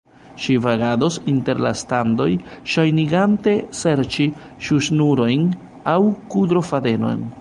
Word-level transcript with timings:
Ŝi 0.43 0.53
vagados 0.61 1.17
inter 1.33 1.59
la 1.65 1.73
standoj, 1.81 2.27
ŝajnigante 2.75 3.53
serĉi 3.81 4.27
ŝuŝnurojn, 4.69 5.45
aŭ 5.95 5.99
kudrofadenon. 6.35 7.23